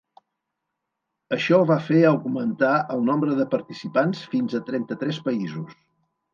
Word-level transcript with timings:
Això 1.37 1.59
va 1.73 1.77
fer 1.89 1.99
augmentar 2.13 2.73
el 2.97 3.05
nombre 3.11 3.39
de 3.43 3.47
participants 3.55 4.25
fins 4.35 4.59
a 4.59 4.65
trenta-tres 4.73 5.25
països. 5.31 5.81